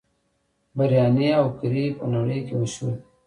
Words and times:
بریاني 0.77 1.27
او 1.39 1.47
کري 1.59 1.85
په 1.97 2.05
نړۍ 2.13 2.39
کې 2.47 2.53
مشهور 2.61 2.93
دي. 2.97 3.03